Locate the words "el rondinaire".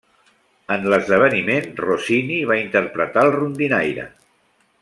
3.29-4.09